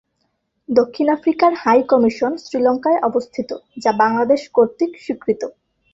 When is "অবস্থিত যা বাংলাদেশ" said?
3.03-4.41